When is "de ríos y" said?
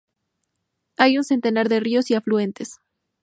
1.69-2.15